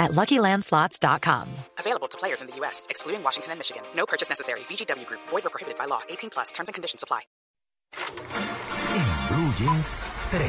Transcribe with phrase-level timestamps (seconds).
[0.00, 1.48] at LuckyLandSlots.com.
[1.78, 3.84] Available to players in the U.S., excluding Washington and Michigan.
[3.94, 4.60] No purchase necessary.
[4.60, 5.20] VGW Group.
[5.28, 6.00] Void or prohibited by law.
[6.08, 6.50] 18 plus.
[6.50, 7.20] Terms and conditions apply.
[8.92, 10.40] En Blue Jeans, 3,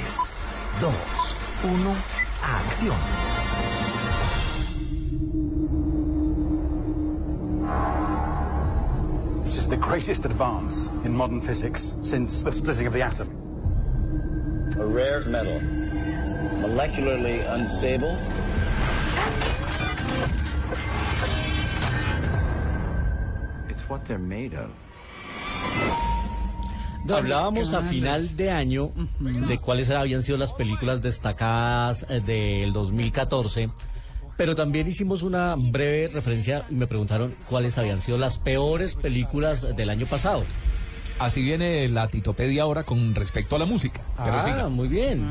[0.80, 1.96] 2, 1,
[2.42, 2.98] acción.
[9.44, 13.30] This is the greatest advance in modern physics since the splitting of the atom.
[14.80, 15.60] A rare metal.
[16.62, 18.18] Molecularly unstable.
[23.72, 24.70] It's what they're made of.
[27.10, 33.70] Hablábamos a final de año de cuáles habían sido las películas destacadas eh, del 2014,
[34.38, 39.76] pero también hicimos una breve referencia y me preguntaron cuáles habían sido las peores películas
[39.76, 40.44] del año pasado.
[41.20, 44.02] Así viene la titopedia ahora con respecto a la música.
[44.24, 45.24] Pero ah, muy bien.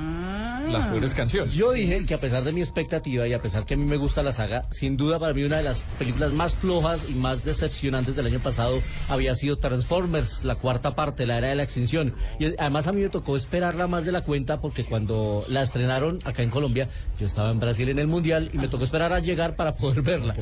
[0.70, 1.54] Las peores canciones.
[1.54, 3.96] Yo dije que a pesar de mi expectativa y a pesar que a mí me
[3.96, 7.44] gusta la saga, sin duda para mí una de las películas más flojas y más
[7.44, 12.14] decepcionantes del año pasado había sido Transformers, la cuarta parte, la era de la extinción.
[12.38, 16.20] Y además a mí me tocó esperarla más de la cuenta porque cuando la estrenaron
[16.24, 19.18] acá en Colombia, yo estaba en Brasil en el Mundial y me tocó esperar a
[19.18, 20.34] llegar para poder verla.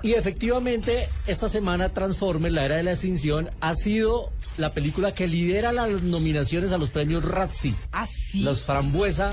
[0.00, 5.26] Y efectivamente, esta semana Transformers, la era de la extinción, ha sido la película que
[5.26, 7.74] lidera las nominaciones a los premios Razzie.
[7.92, 8.42] ¿Ah, sí?
[8.42, 9.32] Los Frambuesa,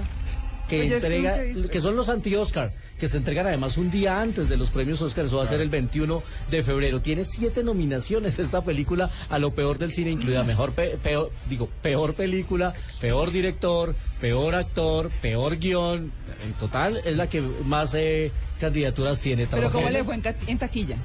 [0.69, 4.21] que Oye, es que entrega, que son los anti-Oscar, que se entregan además un día
[4.21, 7.01] antes de los premios Oscar, eso va a ser el 21 de febrero.
[7.01, 11.69] Tiene siete nominaciones esta película a lo peor del cine, incluida mejor, pe- peor, digo,
[11.81, 16.11] peor película, peor director, peor actor, peor guion.
[16.45, 19.45] En total es la que más eh, candidaturas tiene.
[19.47, 20.97] Pero ¿cómo le fue en taquilla?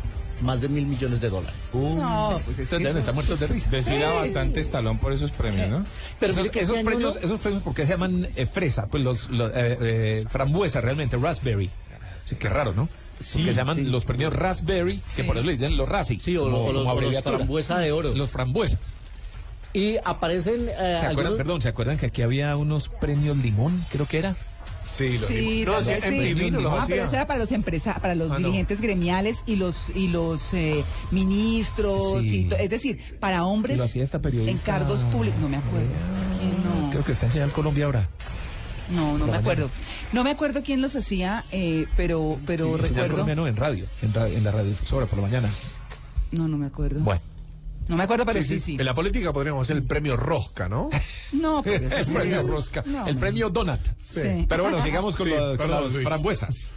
[0.42, 1.54] Más de mil millones de dólares.
[1.74, 3.70] No, pues es que estar muertos de risa.
[3.70, 5.84] Desfila bastante estalón por esos premios, ¿no?
[6.18, 8.86] Pero esos, que este premios, esos premios, ¿por qué se llaman eh, fresa?
[8.88, 11.68] Pues los, los, eh, eh, frambuesa realmente, raspberry.
[12.26, 12.88] Sí, qué raro, ¿no?
[13.18, 13.82] Sí, Porque se llaman sí.
[13.82, 16.18] los premios raspberry, que por eso le dicen los Razzie.
[16.20, 18.14] Sí, o, como- los- o los, como o los frambuesa de oro.
[18.14, 18.78] Los frambuesas.
[19.74, 20.68] Y aparecen...
[20.68, 24.18] eh, ¿Se acuerdan, algunos- perdón, ¿se acuerdan que aquí había unos premios limón, creo que
[24.18, 24.36] era?
[24.90, 26.18] Sí, los Sí, no, sí.
[26.18, 28.48] divino los Ah, pero ese era para los empresa, para los Ah, no.
[28.48, 32.40] dirigentes gremiales y los y los eh, ministros, Sí.
[32.40, 34.50] y to- es decir, para hombres lo hacía esta periodista.
[34.50, 35.38] en cargos públicos.
[35.40, 35.86] No me acuerdo.
[36.38, 36.90] ¿Quién no?
[36.90, 38.08] Creo que está en Señal Colombia ahora.
[38.94, 39.70] No, no me acuerdo.
[40.12, 43.10] No me acuerdo quién los hacía, eh, pero pero recuerdo.
[43.12, 45.48] Colombia no, en radio, en, ra- en la radiodifusora por la mañana.
[46.32, 47.00] No, no me acuerdo.
[47.00, 47.20] Bueno.
[47.90, 48.76] No me acuerdo, pero Sí, sí.
[48.78, 50.88] En la política podríamos hacer el premio Rosca, ¿no?
[51.32, 52.12] No, porque El sí.
[52.12, 53.20] premio Rosca, No, el no.
[53.20, 53.80] premio Donut.
[54.02, 54.46] Sí.
[54.48, 56.70] Pero bueno, sigamos con, Sí, la- con las frambuesas.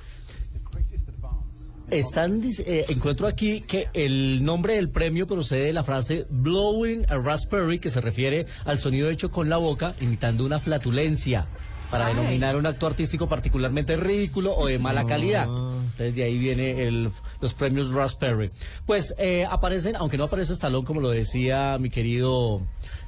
[1.89, 7.17] Están, eh, encuentro aquí que el nombre del premio procede de la frase blowing a
[7.17, 11.45] raspberry, que se refiere al sonido hecho con la boca, imitando una flatulencia,
[11.91, 12.15] para Ay.
[12.15, 15.43] denominar un acto artístico particularmente ridículo o de mala calidad.
[15.43, 17.11] Entonces de ahí viene el-
[17.43, 18.51] los premios raspberry.
[18.85, 22.61] Pues eh, aparecen, aunque no aparece Stallone, como lo decía mi querido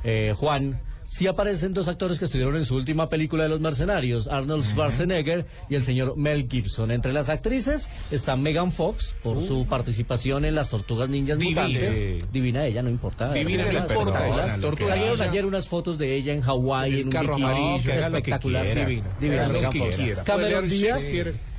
[0.04, 4.28] eh, Juan, sí aparecen dos actores que estuvieron en su última película de los mercenarios,
[4.28, 6.92] Arnold Schwarzenegger y el señor Mel Gibson.
[6.92, 11.64] Entre las actrices está Megan Fox por su participación en las Tortugas Ninjas Divina.
[11.68, 12.32] Mutantes.
[12.32, 13.32] Divina ella, no importa.
[13.34, 17.36] Divina, no importa, Salieron ayer unas fotos de ella en Hawái El en un carro
[17.36, 17.44] bikini.
[17.52, 18.66] amarillo, espectacular.
[18.66, 18.86] quiera.
[18.86, 19.08] Divina.
[19.20, 19.96] Divina, Megan que Fox.
[20.26, 21.04] Cameron Díaz.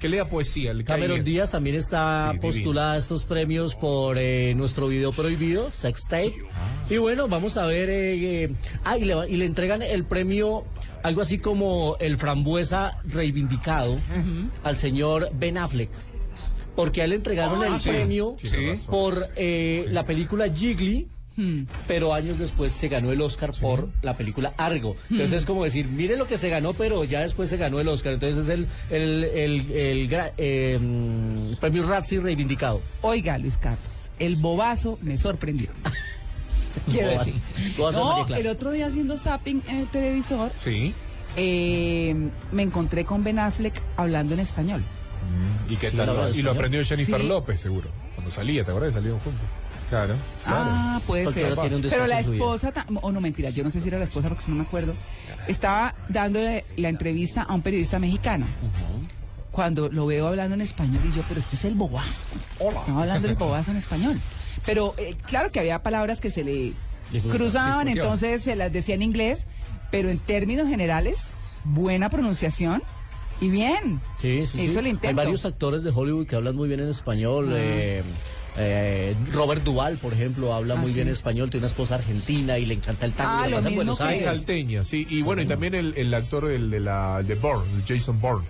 [0.00, 0.72] Que lea poesía.
[0.74, 1.24] cae Cameron.
[1.24, 6.34] Díaz también está Sí, postulada a estos premios por eh, nuestro video prohibido, Sex Tape.
[6.90, 7.88] Y bueno, vamos a ver.
[7.88, 8.52] eh, eh,
[8.84, 10.64] ah, y le, va- y le entregan el premio,
[11.02, 13.98] algo así como el frambuesa reivindicado
[14.64, 15.90] al señor Ben Affleck.
[16.74, 18.36] Porque a él le entregaron el premio
[18.88, 21.08] por eh, la película Jiggly.
[21.86, 24.96] Pero años después se ganó el Oscar por la película Argo.
[25.10, 27.88] Entonces es como decir, mire lo que se ganó, pero ya después se ganó el
[27.88, 28.14] Oscar.
[28.14, 30.08] Entonces es el, el, el,
[30.38, 32.80] eh, mm, premio Razzie reivindicado.
[33.02, 33.86] Oiga, Luis Carlos,
[34.18, 35.68] el bobazo me sorprendió.
[36.90, 37.40] Quiero decir.
[37.78, 40.94] No, el otro día haciendo zapping en el televisor, Sí.
[41.36, 42.14] eh,
[42.52, 44.82] me encontré con Ben Affleck hablando en español.
[45.68, 46.06] ¿Y qué Sí, tal?
[46.08, 47.26] verdad, y lo aprendió Jennifer Sí.
[47.26, 47.88] López, seguro.
[48.14, 48.94] Cuando salía, ¿te acuerdas?
[48.94, 49.42] Salieron juntos.
[49.90, 50.14] Claro.
[50.44, 51.48] Ah, puede Porque ser.
[51.50, 54.04] ahora tiene un Pero la esposa, o no mentira, yo no sé si era la
[54.04, 54.94] esposa porque si no me acuerdo,
[55.46, 58.46] estaba dándole la entrevista a un periodista mexicano.
[59.52, 62.26] Cuando lo veo hablando en español y yo, pero este es el bobazo.
[62.60, 64.20] Estaba hablando el bobazo en español.
[64.66, 66.72] Pero eh, claro que había palabras que se le
[67.30, 69.46] Cruzaban, entonces se las decía en inglés,
[69.92, 71.18] pero en términos generales,
[71.64, 72.82] buena pronunciación
[73.40, 74.00] y bien.
[74.20, 74.78] Sí, sí, Hizo sí.
[74.80, 75.08] el intento.
[75.08, 77.50] Hay varios actores de Hollywood que hablan muy bien en español.
[77.52, 78.02] eh,
[78.58, 80.94] eh, Robert Duval, por ejemplo, habla Ah, muy sí.
[80.96, 83.30] bien español, tiene una esposa argentina y le encanta el tango.
[83.42, 84.24] Ah, y lo mismo Buenos Aires.
[84.24, 85.06] salteña, sí.
[85.08, 88.46] Y bueno, y también el, el actor el de la de Bourne, Jason Bourne.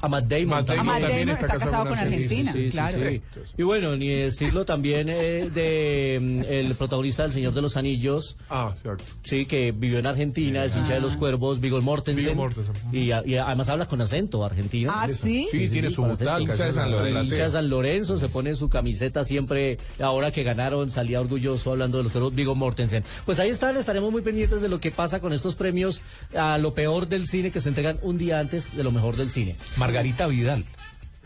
[0.00, 0.48] A Matt Damon.
[0.48, 0.80] Matt también.
[0.88, 2.98] Ah, Matt también Damon está está casado casado con Argentina, Sí, claro.
[3.10, 3.22] sí.
[3.56, 8.36] Y bueno, ni decirlo también eh, de mm, el protagonista del Señor de los Anillos,
[8.48, 9.04] Ah, cierto.
[9.24, 12.24] sí, que vivió en Argentina, es hincha de los cuervos, Viggo Mortensen.
[12.24, 12.74] Viggo Mortensen.
[12.92, 14.92] Y, además habla con acento argentino.
[14.94, 15.48] Ah, ¿sí?
[15.50, 16.40] Sí, tiene su butaca.
[16.40, 17.22] Hincha de San Lorenzo.
[17.24, 21.98] Hincha de San Lorenzo, se pone su camiseta siempre, ahora que ganaron, salía orgulloso hablando
[21.98, 23.02] de los toros, Vigo Mortensen.
[23.26, 26.02] Pues ahí están, estaremos muy pendientes de lo que pasa con estos premios
[26.36, 29.30] a lo peor del cine que se entregan un día antes de lo mejor del
[29.30, 29.56] cine.
[29.88, 30.66] Margarita Vidal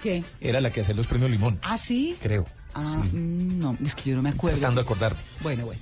[0.02, 0.22] ¿Qué?
[0.40, 2.16] era la que hacía los premios Limón, Ah, sí.
[2.22, 2.46] creo.
[2.74, 3.16] Ah, Sí.
[3.16, 4.58] mm, no, es que yo no me acuerdo.
[4.58, 5.16] Tratando de acordar.
[5.40, 5.80] Bueno, bueno.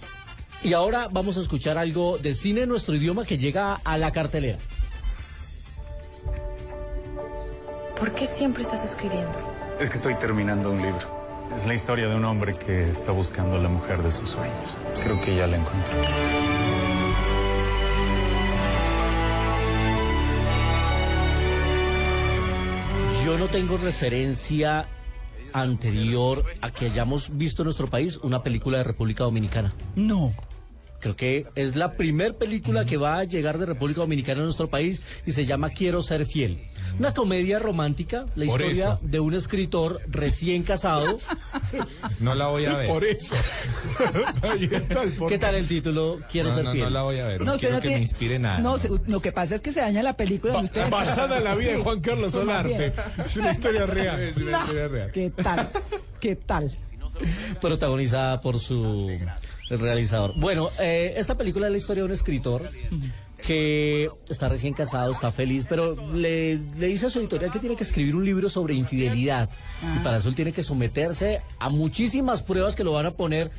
[0.63, 4.13] Y ahora vamos a escuchar algo de cine en nuestro idioma que llega a la
[4.13, 4.59] cartelera.
[7.99, 9.31] ¿Por qué siempre estás escribiendo?
[9.79, 11.21] Es que estoy terminando un libro.
[11.55, 14.77] Es la historia de un hombre que está buscando a la mujer de sus sueños.
[15.03, 15.93] Creo que ya la encontré.
[23.31, 24.89] Yo no tengo referencia
[25.53, 29.73] anterior a que hayamos visto en nuestro país una película de República Dominicana.
[29.95, 30.35] No.
[31.01, 34.69] Creo que es la primer película que va a llegar de República Dominicana a nuestro
[34.69, 36.61] país y se llama Quiero ser fiel.
[36.99, 38.99] Una comedia romántica, la Por historia eso.
[39.03, 41.19] de un escritor recién casado.
[42.21, 42.89] No la voy a ver.
[42.89, 43.35] Por eso.
[44.43, 46.19] Ahí está el ¿Qué tal el título?
[46.31, 46.85] Quiero no, ser no, fiel.
[46.85, 47.41] no la voy a ver.
[47.43, 48.59] No, quiero que tiene- me inspire nada.
[48.59, 51.45] No, se- lo que pasa es que se daña la película donde usted Basada en
[51.45, 51.79] la vida de.
[51.79, 52.93] Juan Carlos Solarte.
[53.25, 54.21] Es una historia real.
[54.31, 54.59] Es una No.
[54.61, 55.11] historia real.
[55.13, 55.71] ¿Qué tal?
[56.21, 56.79] ¿Qué tal?
[57.61, 59.11] protagonizada por su
[59.79, 60.35] realizador.
[60.37, 62.69] Bueno, eh, esta película es la historia de un escritor
[63.47, 67.77] que está recién casado, está feliz, pero le, le dice a su editorial que tiene
[67.77, 69.49] que escribir un libro sobre infidelidad.
[69.97, 73.51] Y para eso él tiene que someterse a muchísimas pruebas que lo van a poner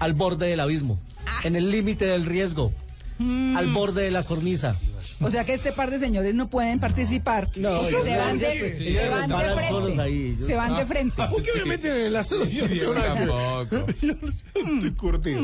[0.00, 0.98] al borde del abismo,
[1.42, 2.72] en el límite del riesgo,
[3.18, 4.76] al borde de la cornisa.
[5.24, 7.48] O sea que este par de señores no pueden participar.
[7.56, 9.68] No, porque se van de, se van de frente.
[9.68, 11.22] solos ahí, ellos- Se van de frente.
[11.28, 12.44] ¿Por qué me meten en el asado?
[12.48, 13.86] Yo no tampoco.
[14.02, 14.12] Yo
[14.54, 15.42] estoy curtido.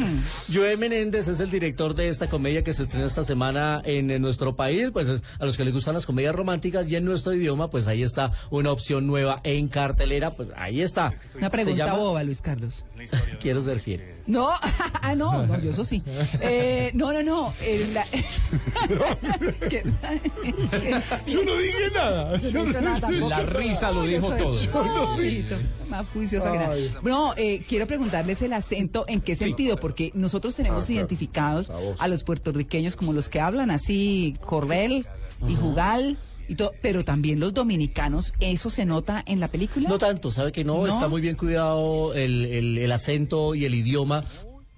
[0.53, 4.23] Joe Menéndez es el director de esta comedia que se estrena esta semana en, en
[4.23, 4.91] nuestro país.
[4.93, 7.87] Pues es- a los que les gustan las comedias románticas y en nuestro idioma, pues
[7.87, 10.35] ahí está una opción nueva en cartelera.
[10.37, 11.13] Pues ahí está.
[11.37, 12.85] Una pregunta llama boba, Luis Carlos.
[13.41, 14.03] Quiero ser fiel.
[14.27, 14.51] No,
[15.03, 16.03] ah, no, no, yo eso sí.
[16.41, 17.55] Eh, no, no, no.
[17.63, 18.05] eh, la-
[19.71, 19.83] que-
[21.27, 22.39] Yo no dije nada.
[22.39, 23.11] Yo no nada.
[23.11, 24.85] La risa lo No, dijo yo soy- todo.
[24.85, 25.57] No, mijito,
[25.89, 26.75] más juiciosa que nada.
[27.03, 29.79] No, eh, quiero preguntarles el acento, ¿en qué sentido?
[29.79, 35.07] Porque nosotros tenemos Ah, identificados a los puertorriqueños como los que hablan así, Correl
[35.49, 36.19] y Jugal,
[36.49, 39.89] y todo, pero también los dominicanos, ¿eso se nota en la película?
[39.89, 40.93] No tanto, sabe que no, ¿No?
[40.93, 44.25] está muy bien cuidado el, el- el acento y el idioma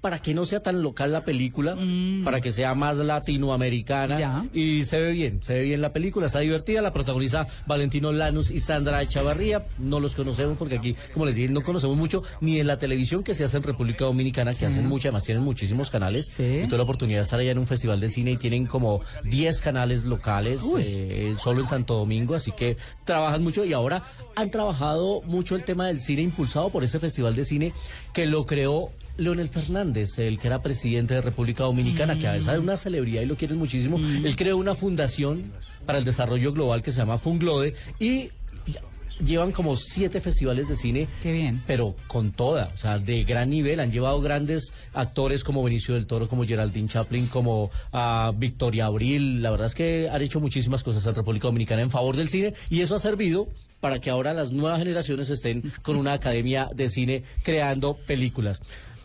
[0.03, 1.77] para que no sea tan local la película,
[2.25, 4.17] para que sea más latinoamericana.
[4.17, 4.19] Mm.
[4.19, 4.45] Ya.
[4.53, 8.51] y se ve bien, se ve bien la película, está divertida, la protagoniza Valentino Lanus
[8.51, 12.59] y Sandra Chavarría, no los conocemos porque aquí, como les dije, no conocemos mucho ni
[12.59, 15.89] en la televisión que se hace en República Dominicana, que hacen mucho, además tienen muchísimos
[15.91, 16.63] canales, Sí.
[16.65, 19.01] y tuve la oportunidad de estar allá en un festival de cine y tienen como
[19.25, 23.65] 10 canales locales, eh, solo en Santo Domingo, así que trabajan mucho.
[23.65, 24.03] Y ahora
[24.35, 27.73] han trabajado mucho el tema del cine impulsado por ese festival de cine
[28.13, 32.49] que lo creó Leonel Fernández, el que era presidente de República Dominicana, que a veces
[32.49, 33.99] es una celebridad y lo quieren muchísimo.
[33.99, 35.53] Él creó una fundación
[35.87, 38.31] para el desarrollo global que se llama Funglode y
[39.25, 41.63] llevan como siete festivales de cine Qué bien.
[41.67, 43.81] pero con toda, o sea, de gran nivel.
[43.81, 49.43] Han llevado grandes actores como Benicio del Toro, como Geraldine Chaplin, como ah, Victoria Abril.
[49.43, 52.55] La verdad es que han hecho muchísimas cosas en República Dominicana en favor del cine
[52.71, 53.49] y eso ha servido
[53.81, 58.63] para que ahora las nuevas generaciones estén con una academia de cine creando películas.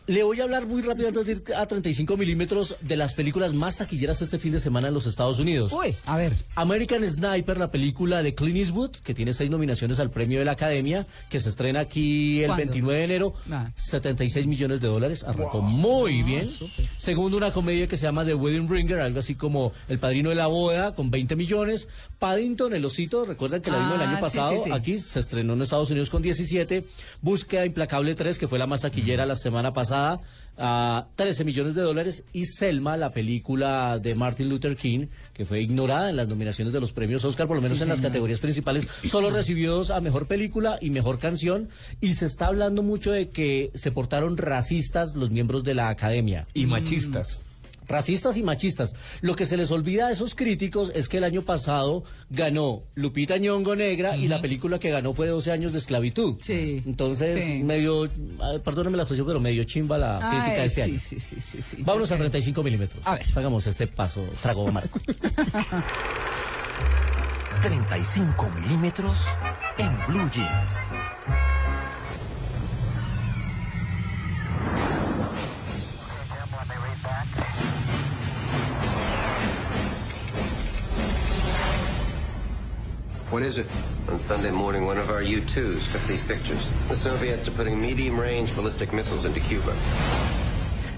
[0.07, 3.53] Le voy a hablar muy rápido antes de ir a 35 milímetros de las películas
[3.53, 5.73] más taquilleras este fin de semana en los Estados Unidos.
[5.73, 6.31] Uy, a ver.
[6.55, 10.53] American Sniper, la película de Clint Eastwood, que tiene seis nominaciones al premio de la
[10.53, 12.61] Academia, que se estrena aquí el ¿Cuándo?
[12.63, 13.69] 29 de enero, Ah.
[13.75, 16.51] 76 millones de dólares, arrancó muy bien.
[16.95, 20.35] Segundo, una comedia que se llama The Wedding Ringer, algo así como El Padrino de
[20.35, 21.89] la Boda, con 20 millones.
[22.17, 24.71] Paddington, el osito, recuerdan que la vimos el Ah, año sí, pasado, sí, sí.
[24.71, 26.85] aquí se estrenó en Estados Unidos con 17.
[27.21, 29.96] Búsqueda Implacable 3, que fue la más taquillera la semana pasada.
[29.97, 30.21] Pasada
[30.59, 35.61] a 13 millones de dólares y Selma, la película de Martin Luther King, que fue
[35.61, 38.39] ignorada en las nominaciones de los premios Oscar, por lo menos Sí, en las categorías
[38.39, 41.69] principales, solo recibió dos a mejor película y mejor canción
[42.01, 46.47] y se está hablando mucho de que se portaron racistas los miembros de la academia.
[46.55, 47.43] Y machistas.
[47.87, 48.93] Racistas y machistas.
[49.21, 53.37] Lo que se les olvida a esos críticos es que el año pasado ganó Lupita
[53.37, 56.35] Ñongo Negra y la película que ganó fue 12 años de esclavitud.
[56.41, 56.83] Sí.
[56.85, 57.63] Entonces, Sí.
[57.63, 58.09] medio,
[58.41, 60.99] ah, perdóname la expresión, pero medio chimba la crítica de este sí, año.
[60.99, 61.77] sí, sí, sí, sí.
[61.79, 62.19] Vámonos a Ok.
[62.21, 63.01] 35 milímetros.
[63.05, 63.25] A ver.
[63.35, 64.99] Hagamos este paso, trago marco.
[67.61, 69.25] 35 milímetros
[69.77, 70.77] en Blue Jeans.
[83.37, 83.67] What is it?
[84.09, 86.71] On Sunday morning, one of our U-2s took these pictures.
[86.89, 89.75] The Soviets are putting medium-range ballistic missiles into Cuba.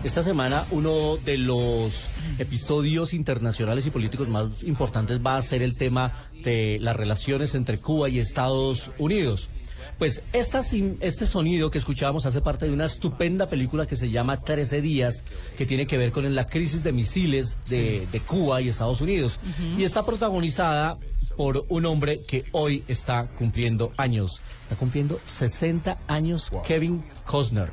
[0.05, 5.75] Esta semana uno de los episodios internacionales y políticos más importantes va a ser el
[5.75, 9.49] tema de las relaciones entre Cuba y Estados Unidos.
[9.97, 10.61] Pues esta
[11.01, 15.25] este sonido que escuchábamos hace parte de una estupenda película que se llama 13 días,
[15.57, 19.41] que tiene que ver con la crisis de misiles de, de Cuba y Estados Unidos.
[19.77, 20.97] Y está protagonizada
[21.39, 24.41] por un hombre que hoy está cumpliendo años.
[24.63, 27.71] Está cumpliendo 60 años, Kevin Costner.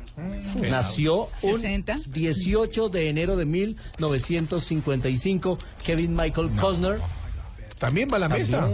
[0.71, 1.99] Nació un 60.
[2.05, 7.01] 18 de enero de 1955, Kevin Michael Costner.
[7.77, 8.67] También va a la mesa.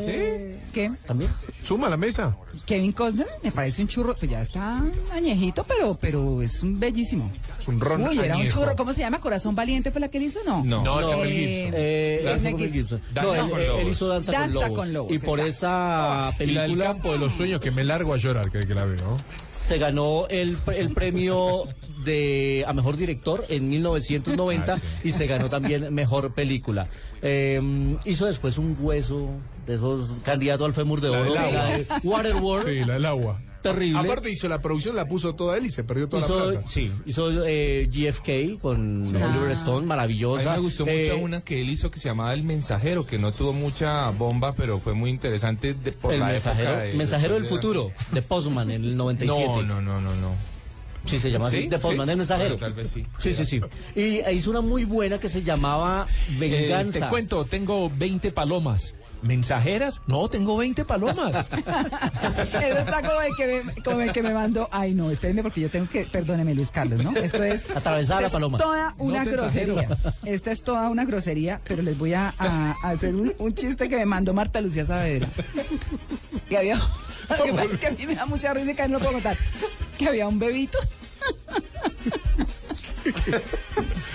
[0.73, 0.91] ¿Qué?
[1.05, 1.29] ¿También?
[1.61, 2.35] Suma a la mesa.
[2.65, 4.81] Kevin Costner me parece un churro, pues ya está
[5.11, 7.31] añejito, pero, pero es un bellísimo.
[7.59, 9.19] Es un ron Uy, era un churro, ¿cómo se llama?
[9.19, 10.39] ¿Corazón Valiente fue la que él hizo?
[10.45, 10.63] No.
[10.63, 10.83] No.
[10.83, 11.73] No, ese es Mel Eh, Gibson.
[11.75, 13.01] Eh, Danza con Gibson.
[13.13, 13.87] Danza No, él, con él Lobos.
[13.91, 14.77] hizo Danza, Danza con, Lobos.
[14.79, 16.35] con Lobos, Y por exacto.
[16.35, 18.61] esa Y la del película campo de los sueños que me largo a llorar, que,
[18.65, 19.17] que la veo.
[19.65, 21.65] se ganó el, el premio
[22.03, 25.09] de a mejor director en 1990 Ah, sí.
[25.09, 26.87] y se ganó también mejor película.
[27.21, 27.61] Eh,
[28.05, 29.29] hizo después un hueso
[29.65, 31.53] de esos candidatos al fémur de La oro, del agua.
[31.53, 32.67] la de Waterworld.
[32.67, 33.41] Sí, la del agua.
[33.61, 33.97] Terrible.
[33.99, 36.67] Aparte hizo la producción, la puso toda él y se perdió toda la plata.
[36.67, 40.51] sí, hizo eh, GFK con Oliver Stone, A mí maravillosa.
[40.51, 43.31] me gustó Eh, mucho una que él hizo que se llamaba El Mensajero, que no
[43.31, 47.33] tuvo mucha bomba, pero fue muy interesante de, por el la mensajero, época de- mensajero
[47.35, 49.47] del de- futuro, de Postman en el 97.
[49.47, 50.35] No, no, no, no, no.
[51.05, 51.67] Sí, se llama así, ¿Sí?
[51.67, 52.11] de Postman, ¿Sí?
[52.11, 52.49] el mensajero.
[52.57, 53.05] Bueno, tal vez sí.
[53.19, 53.61] Sí, sí, sí.
[53.95, 56.99] Y e hizo una muy buena que se llamaba Eh, Venganza.
[57.01, 58.95] te cuento, tengo 20 palomas.
[59.21, 60.01] ¿Mensajeras?
[60.05, 61.49] No, tengo 20 palomas.
[61.49, 64.67] Eso está como el, que me, como el que me mandó.
[64.69, 66.03] Ay, no, espérenme porque yo tengo que.
[66.05, 67.11] Perdóneme, Luis Carlos, ¿no?
[67.17, 67.65] Esto es.
[67.73, 68.57] Atravesada la es paloma.
[68.57, 69.97] Toda una No grosería.
[70.25, 73.87] Esta es toda una grosería, pero les voy a, a- a hacer un, un chiste
[73.87, 75.29] que me mandó Marta Lucía Saavedra.
[76.49, 76.75] Que había.
[77.39, 78.99] Lo que pasa es que a mí me da mucha risa y que no lo
[78.99, 79.37] puedo contar.
[80.03, 80.77] Que había un bebito.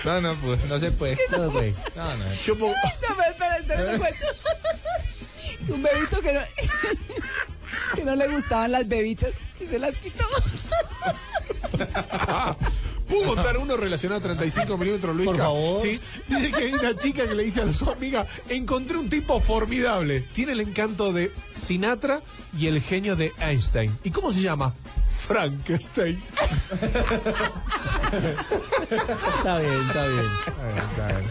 [0.04, 1.18] No, no, pues no se puede.
[1.30, 1.74] No, güey.
[1.96, 2.24] No, no.
[2.42, 4.26] Yo pongo- No, pero espera, espera, te cuento.
[5.68, 6.40] Un bebito que no,
[7.94, 9.30] que no le gustaban las bebitas
[9.60, 10.24] y se las quitó.
[13.08, 15.26] ¿Puedo contar uno relacionado a 35 milímetros, Luis?
[15.26, 15.80] Por favor.
[15.80, 15.98] Sí.
[16.28, 20.20] Dice que hay una chica que le dice a su amiga, encontré un tipo formidable.
[20.32, 22.20] Tiene el encanto de Sinatra
[22.58, 23.98] y el genio de Einstein.
[24.04, 24.74] ¿Y cómo se llama?
[25.28, 26.20] Frankenstein.
[29.38, 30.24] Está bien, está bien.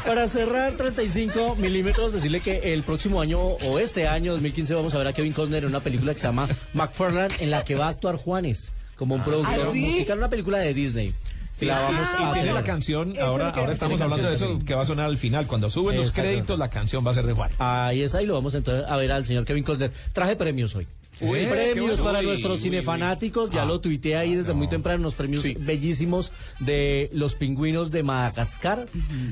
[0.05, 4.99] Para cerrar 35 milímetros, decirle que el próximo año o este año, 2015, vamos a
[4.99, 7.87] ver a Kevin Costner en una película que se llama McFarland, en la que va
[7.87, 9.79] a actuar Juanes como un productor ¿Ah, sí?
[9.81, 11.13] musical, una película de Disney.
[11.59, 14.45] Que la vamos y a tiene la canción, Eso ahora, ahora estamos hablando de eso
[14.45, 14.65] también.
[14.67, 15.47] que va a sonar al final.
[15.47, 17.49] Cuando suben los créditos, la canción va a ser de Juan.
[17.57, 19.91] Ahí está, y lo vamos entonces a ver al señor Kevin Costner.
[20.13, 20.85] Traje premios hoy.
[21.19, 24.99] Uy, premios para Uy, nuestros uy, cinefanáticos, ya Ah, lo tuiteé ahí desde muy temprano,
[24.99, 25.55] unos premios Sí.
[25.59, 28.87] bellísimos de los pingüinos de Madagascar,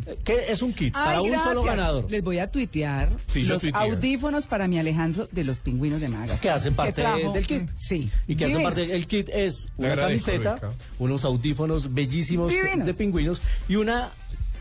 [0.08, 2.10] eh, que es un kit Ay, para un solo ganador.
[2.10, 3.80] Les voy a tuitear Sí, yo los tuiteé.
[3.82, 6.40] audífonos para mi Alejandro de los pingüinos de Madagascar.
[6.42, 7.70] Que hacen parte del kit.
[7.76, 8.10] Sí.
[8.28, 8.64] Y que hace Divinos.
[8.74, 12.86] parte del kit es una camiseta, unos audífonos bellísimos Divinos.
[12.86, 14.12] de pingüinos y una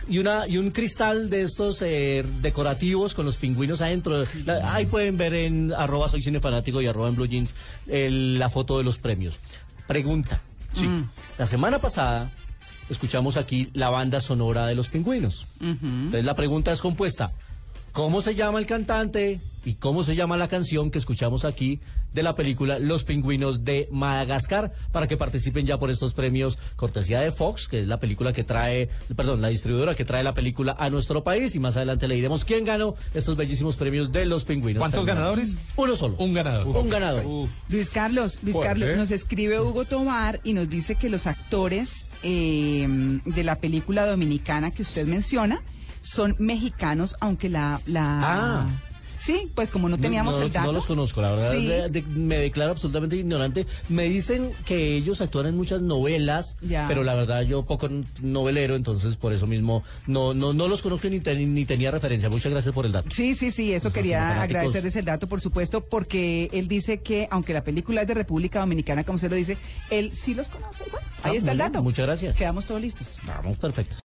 [0.09, 4.25] y una y un cristal de estos eh, decorativos con los pingüinos adentro.
[4.45, 7.55] La- ahí pueden ver en arroba soy cinefanático y arroba en blue jeans
[7.87, 9.39] el- la foto de los premios.
[9.87, 10.41] Pregunta.
[10.75, 10.89] Sí.
[11.39, 12.31] La semana pasada
[12.91, 15.47] escuchamos aquí la banda sonora de los pingüinos.
[15.61, 17.33] Entonces la pregunta es compuesta.
[17.93, 21.81] ¿Cómo se llama el cantante y cómo se llama la canción que escuchamos aquí
[22.13, 24.73] de la película Los Pingüinos de Madagascar?
[24.93, 28.45] Para que participen ya por estos premios cortesía de Fox, que es la película que
[28.45, 32.15] trae, perdón, la distribuidora que trae la película a nuestro país y más adelante le
[32.15, 34.81] diremos quién ganó estos bellísimos premios de Los Pingüinos.
[34.81, 35.59] ¿Cuántos ganadores?
[35.77, 36.17] Uno solo.
[36.19, 36.67] Un ganador.
[36.67, 37.49] Un ganador.
[37.69, 38.97] Luis Carlos, Luis ¿Por Carlos, qué?
[38.97, 42.87] nos escribe Hugo Tomar y nos dice que los actores eh,
[43.25, 45.63] de la película dominicana que usted menciona
[46.01, 47.81] son mexicanos, aunque la...
[47.87, 48.67] la Ah.
[49.25, 50.67] Sí, pues como no teníamos no, el dato.
[50.67, 51.53] No los conozco, la verdad.
[51.53, 51.67] Sí.
[51.67, 53.67] de- de- me declaro absolutamente ignorante.
[53.89, 56.87] Me dicen que ellos actúan en muchas novelas, Ya.
[56.89, 57.89] pero la verdad yo poco
[58.23, 62.29] novelero, entonces por eso mismo no, no, no los conozco ni, ten- ni tenía referencia.
[62.29, 63.09] Muchas gracias por el dato.
[63.11, 67.53] Sí, sí, sí, eso quería agradecerles el dato, por supuesto, porque él dice que, aunque
[67.55, 69.57] la película es de República Dominicana, como se lo dice,
[69.91, 70.83] él sí los conoce.
[70.91, 71.83] Bueno, ahí Ah, está el dato.
[71.83, 72.37] muchas gracias.
[72.37, 73.17] Quedamos todos listos.
[73.27, 73.97] Vamos, perfecto.